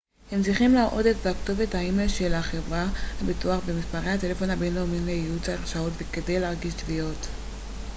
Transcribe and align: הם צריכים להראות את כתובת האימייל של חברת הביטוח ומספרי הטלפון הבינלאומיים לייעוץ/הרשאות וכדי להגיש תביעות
הם 0.31 0.43
צריכים 0.43 0.73
להראות 0.73 1.05
את 1.05 1.15
כתובת 1.43 1.75
האימייל 1.75 2.07
של 2.09 2.41
חברת 2.41 2.87
הביטוח 3.21 3.61
ומספרי 3.65 4.09
הטלפון 4.09 4.49
הבינלאומיים 4.49 5.05
לייעוץ/הרשאות 5.05 5.93
וכדי 5.97 6.39
להגיש 6.39 6.73
תביעות 6.73 7.27